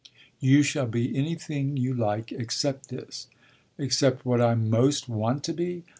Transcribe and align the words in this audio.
"You 0.39 0.63
shall 0.63 0.87
be 0.87 1.15
anything 1.15 1.77
you 1.77 1.93
like 1.93 2.31
except 2.31 2.89
this." 2.89 3.27
"Except 3.77 4.25
what 4.25 4.41
I 4.41 4.55
most 4.55 5.07
want 5.07 5.43
to 5.43 5.53
be? 5.53 5.83